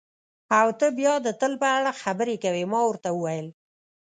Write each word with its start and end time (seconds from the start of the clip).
او 0.59 0.67
ته 0.79 0.87
بیا 0.97 1.13
د 1.25 1.27
تل 1.39 1.53
په 1.61 1.67
اړه 1.77 1.91
خبرې 2.01 2.35
کوې، 2.43 2.63
ما 2.71 2.79
ورته 2.85 3.09
وویل. 3.13 3.47